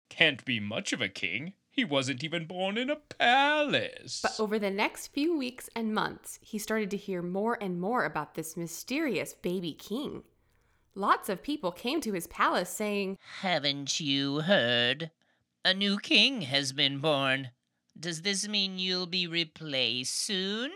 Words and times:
Can't 0.10 0.44
be 0.46 0.60
much 0.60 0.94
of 0.94 1.02
a 1.02 1.10
king. 1.10 1.54
He 1.70 1.84
wasn't 1.84 2.24
even 2.24 2.46
born 2.46 2.78
in 2.78 2.90
a 2.90 2.96
palace. 2.96 4.22
But 4.22 4.40
over 4.40 4.58
the 4.58 4.72
next 4.72 5.08
few 5.08 5.38
weeks 5.38 5.70
and 5.76 5.94
months, 5.94 6.40
he 6.42 6.58
started 6.58 6.90
to 6.92 6.98
hear 6.98 7.22
more 7.22 7.58
and 7.60 7.82
more 7.82 8.06
about 8.06 8.36
this 8.36 8.56
mysterious 8.56 9.34
baby 9.34 9.74
king. 9.74 10.24
Lots 10.98 11.28
of 11.28 11.44
people 11.44 11.74
came 11.74 12.00
to 12.02 12.14
his 12.14 12.26
palace 12.28 12.70
saying, 12.70 13.18
Haven't 13.42 14.00
you 14.00 14.40
heard? 14.40 15.12
A 15.66 15.74
new 15.74 16.00
king 16.00 16.44
has 16.44 16.72
been 16.72 17.00
born. 17.00 17.50
Does 18.00 18.22
this 18.22 18.48
mean 18.48 18.80
you'll 18.80 19.06
be 19.06 19.28
replaced 19.28 20.16
soon? 20.16 20.72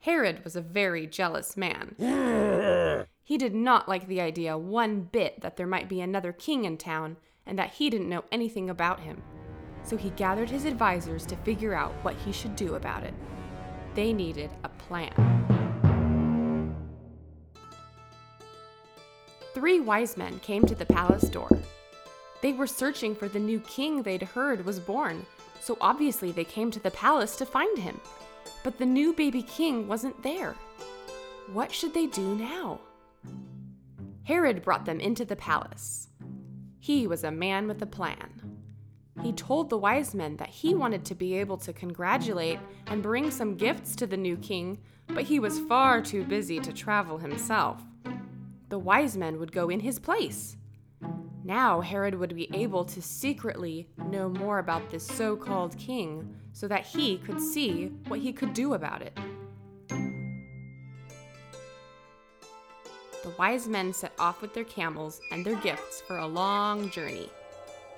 Herod 0.00 0.42
was 0.42 0.56
a 0.56 0.60
very 0.60 1.06
jealous 1.06 1.56
man. 1.56 1.94
he 3.22 3.38
did 3.38 3.54
not 3.54 3.88
like 3.88 4.08
the 4.08 4.20
idea 4.20 4.58
one 4.58 5.02
bit 5.02 5.40
that 5.42 5.56
there 5.56 5.68
might 5.68 5.88
be 5.88 6.00
another 6.00 6.32
king 6.32 6.64
in 6.64 6.76
town 6.76 7.16
and 7.46 7.56
that 7.56 7.74
he 7.74 7.88
didn't 7.88 8.08
know 8.08 8.24
anything 8.32 8.68
about 8.68 9.00
him. 9.00 9.22
So 9.84 9.96
he 9.96 10.10
gathered 10.10 10.50
his 10.50 10.64
advisors 10.64 11.24
to 11.26 11.36
figure 11.36 11.74
out 11.74 11.92
what 12.02 12.16
he 12.16 12.32
should 12.32 12.56
do 12.56 12.74
about 12.74 13.04
it. 13.04 13.14
They 13.94 14.12
needed 14.12 14.50
a 14.64 14.68
plan. 14.68 15.53
Three 19.64 19.80
wise 19.80 20.18
men 20.18 20.40
came 20.40 20.66
to 20.66 20.74
the 20.74 20.84
palace 20.84 21.30
door. 21.30 21.48
They 22.42 22.52
were 22.52 22.66
searching 22.66 23.14
for 23.14 23.28
the 23.28 23.38
new 23.38 23.60
king 23.60 24.02
they'd 24.02 24.22
heard 24.22 24.66
was 24.66 24.78
born, 24.78 25.24
so 25.58 25.78
obviously 25.80 26.32
they 26.32 26.44
came 26.44 26.70
to 26.70 26.80
the 26.80 26.90
palace 26.90 27.34
to 27.36 27.46
find 27.46 27.78
him. 27.78 27.98
But 28.62 28.76
the 28.76 28.84
new 28.84 29.14
baby 29.14 29.40
king 29.40 29.88
wasn't 29.88 30.22
there. 30.22 30.54
What 31.54 31.72
should 31.72 31.94
they 31.94 32.08
do 32.08 32.34
now? 32.34 32.78
Herod 34.24 34.60
brought 34.60 34.84
them 34.84 35.00
into 35.00 35.24
the 35.24 35.34
palace. 35.34 36.08
He 36.78 37.06
was 37.06 37.24
a 37.24 37.30
man 37.30 37.66
with 37.66 37.80
a 37.80 37.86
plan. 37.86 38.58
He 39.22 39.32
told 39.32 39.70
the 39.70 39.78
wise 39.78 40.14
men 40.14 40.36
that 40.36 40.50
he 40.50 40.74
wanted 40.74 41.06
to 41.06 41.14
be 41.14 41.38
able 41.38 41.56
to 41.56 41.72
congratulate 41.72 42.58
and 42.88 43.02
bring 43.02 43.30
some 43.30 43.56
gifts 43.56 43.96
to 43.96 44.06
the 44.06 44.18
new 44.18 44.36
king, 44.36 44.76
but 45.08 45.24
he 45.24 45.40
was 45.40 45.58
far 45.60 46.02
too 46.02 46.22
busy 46.24 46.60
to 46.60 46.70
travel 46.70 47.16
himself. 47.16 47.80
The 48.68 48.78
wise 48.78 49.16
men 49.16 49.38
would 49.38 49.52
go 49.52 49.68
in 49.68 49.80
his 49.80 49.98
place. 49.98 50.56
Now 51.44 51.82
Herod 51.82 52.14
would 52.14 52.34
be 52.34 52.48
able 52.54 52.84
to 52.86 53.02
secretly 53.02 53.88
know 53.98 54.30
more 54.30 54.58
about 54.58 54.90
this 54.90 55.06
so 55.06 55.36
called 55.36 55.76
king 55.76 56.34
so 56.52 56.66
that 56.68 56.86
he 56.86 57.18
could 57.18 57.40
see 57.40 57.88
what 58.08 58.20
he 58.20 58.32
could 58.32 58.54
do 58.54 58.72
about 58.72 59.02
it. 59.02 59.18
The 63.22 63.34
wise 63.38 63.68
men 63.68 63.92
set 63.92 64.12
off 64.18 64.40
with 64.40 64.54
their 64.54 64.64
camels 64.64 65.20
and 65.30 65.44
their 65.44 65.56
gifts 65.56 66.00
for 66.00 66.18
a 66.18 66.26
long 66.26 66.90
journey. 66.90 67.28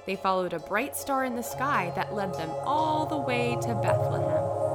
They 0.06 0.16
followed 0.16 0.52
a 0.52 0.58
bright 0.60 0.96
star 0.96 1.24
in 1.24 1.36
the 1.36 1.42
sky 1.42 1.92
that 1.96 2.14
led 2.14 2.34
them 2.34 2.50
all 2.64 3.06
the 3.06 3.16
way 3.16 3.56
to 3.62 3.74
Bethlehem. 3.74 4.65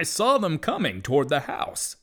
I 0.00 0.02
saw 0.02 0.38
them 0.38 0.56
coming 0.56 1.02
toward 1.02 1.28
the 1.28 1.40
house. 1.40 1.96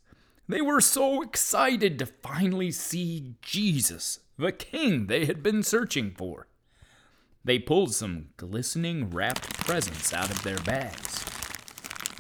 They 0.47 0.62
were 0.62 0.81
so 0.81 1.24
excited 1.24 1.97
to 1.97 2.06
finally 2.06 2.69
see 2.69 3.34
Jesus, 3.41 4.19
the 4.38 4.52
king 4.52 5.08
they 5.08 5.25
had 5.25 5.41
been 5.41 5.63
searching 5.63 6.12
for. 6.12 6.46
They 7.44 7.57
pulled 7.57 7.96
some 7.96 8.28
glistening 8.38 9.09
wrapped 9.09 9.52
presents 9.66 10.13
out 10.13 10.30
of 10.30 10.44
their 10.44 10.59
bags. 10.59 11.24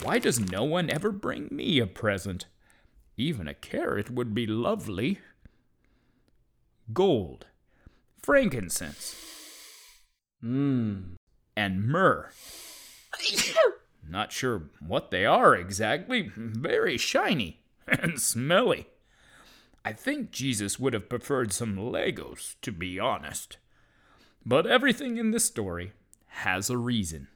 Why 0.01 0.17
does 0.17 0.39
no 0.39 0.63
one 0.63 0.89
ever 0.89 1.11
bring 1.11 1.47
me 1.51 1.77
a 1.77 1.85
present? 1.85 2.47
Even 3.15 3.47
a 3.47 3.53
carrot 3.53 4.09
would 4.09 4.33
be 4.33 4.47
lovely. 4.47 5.19
Gold, 6.91 7.45
frankincense, 8.23 9.15
mmm, 10.43 11.17
and 11.55 11.87
myrrh. 11.87 12.31
Not 14.09 14.31
sure 14.31 14.69
what 14.79 15.11
they 15.11 15.25
are 15.25 15.55
exactly. 15.55 16.31
Very 16.35 16.97
shiny 16.97 17.61
and 17.87 18.21
smelly. 18.21 18.87
I 19.83 19.93
think 19.93 20.31
Jesus 20.31 20.79
would 20.79 20.93
have 20.93 21.09
preferred 21.09 21.53
some 21.53 21.77
Legos, 21.77 22.55
to 22.61 22.71
be 22.71 22.99
honest. 22.99 23.57
But 24.45 24.67
everything 24.67 25.17
in 25.17 25.31
this 25.31 25.45
story 25.45 25.93
has 26.27 26.69
a 26.69 26.77
reason. 26.77 27.27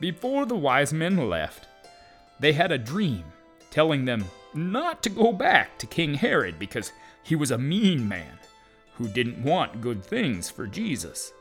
Before 0.00 0.44
the 0.44 0.56
wise 0.56 0.92
men 0.92 1.28
left, 1.28 1.66
they 2.38 2.52
had 2.52 2.72
a 2.72 2.78
dream 2.78 3.24
telling 3.70 4.04
them 4.04 4.24
not 4.52 5.02
to 5.02 5.10
go 5.10 5.32
back 5.32 5.78
to 5.78 5.86
King 5.86 6.14
Herod 6.14 6.58
because 6.58 6.92
he 7.22 7.34
was 7.34 7.50
a 7.50 7.58
mean 7.58 8.06
man 8.06 8.38
who 8.94 9.08
didn't 9.08 9.42
want 9.42 9.80
good 9.80 10.04
things 10.04 10.50
for 10.50 10.66
Jesus. 10.66 11.32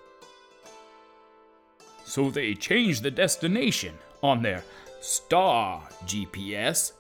So 2.06 2.30
they 2.30 2.54
changed 2.54 3.04
the 3.04 3.12
destination 3.12 3.96
on 4.22 4.42
their 4.42 4.64
star 5.02 5.84
GPS 6.06 6.94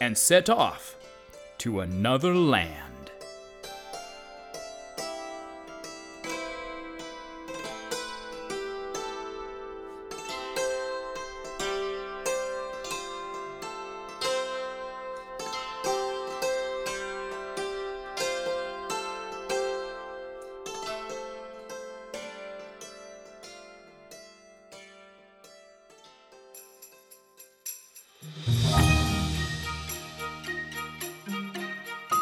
and 0.00 0.16
set 0.16 0.48
off 0.48 0.96
to 1.58 1.80
another 1.80 2.34
land. 2.34 2.93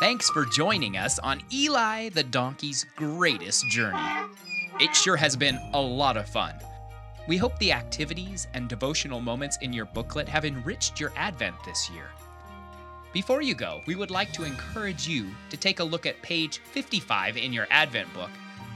Thanks 0.02 0.28
for 0.31 0.44
joining 0.44 0.96
us 0.96 1.20
on 1.20 1.40
Eli 1.52 2.08
the 2.08 2.25
Donkey's 2.25 2.84
greatest 2.96 3.69
journey. 3.69 4.02
It 4.81 4.96
sure 4.96 5.14
has 5.14 5.37
been 5.37 5.60
a 5.75 5.81
lot 5.81 6.16
of 6.16 6.28
fun. 6.28 6.56
We 7.28 7.37
hope 7.37 7.56
the 7.60 7.70
activities 7.70 8.49
and 8.52 8.69
devotional 8.69 9.20
moments 9.20 9.58
in 9.62 9.72
your 9.72 9.84
booklet 9.84 10.28
have 10.28 10.44
enriched 10.44 10.99
your 10.99 11.12
Advent 11.14 11.54
this 11.64 11.88
year. 11.88 12.06
Before 13.12 13.43
you 13.43 13.54
go, 13.54 13.81
we 13.87 13.94
would 13.94 14.10
like 14.10 14.32
to 14.32 14.43
encourage 14.43 15.06
you 15.06 15.31
to 15.50 15.56
take 15.56 15.78
a 15.78 15.84
look 15.84 16.04
at 16.04 16.20
page 16.20 16.58
55 16.58 17.37
in 17.37 17.52
your 17.52 17.69
Advent 17.70 18.12
book, 18.12 18.31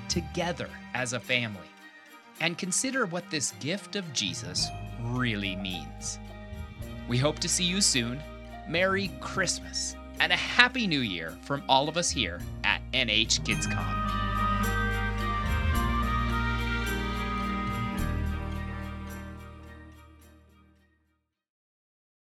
Together 0.08 0.68
as 0.94 1.12
a 1.12 1.18
Family, 1.18 1.68
and 2.38 2.56
consider 2.56 3.04
what 3.04 3.28
this 3.30 3.50
gift 3.58 3.96
of 3.96 4.12
Jesus 4.12 4.68
really 5.02 5.56
means. 5.56 6.20
We 7.08 7.18
hope 7.18 7.40
to 7.40 7.48
see 7.48 7.64
you 7.64 7.80
soon. 7.80 8.22
Merry 8.68 9.10
Christmas 9.18 9.96
and 10.20 10.32
a 10.32 10.36
Happy 10.36 10.86
New 10.86 11.00
Year 11.00 11.32
from 11.42 11.62
all 11.68 11.88
of 11.88 11.96
us 11.96 12.10
here 12.10 12.40
at 12.64 12.80
NH 12.92 13.40
KidsCom. 13.40 14.05